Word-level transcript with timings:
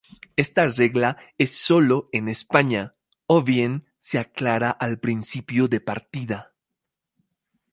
Esta 0.35 0.67
regla 0.67 1.17
es 1.37 1.51
solo 1.55 2.09
en 2.11 2.27
España 2.27 2.95
o 3.27 3.43
bien 3.43 3.85
se 3.99 4.17
aclara 4.17 4.71
al 4.71 4.99
principio 4.99 5.67
de 5.67 5.79
partida. 5.79 6.55